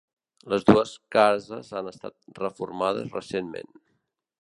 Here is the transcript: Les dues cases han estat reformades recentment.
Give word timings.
Les 0.53 0.63
dues 0.69 0.93
cases 1.17 1.71
han 1.81 1.91
estat 1.93 2.43
reformades 2.43 3.15
recentment. 3.19 3.75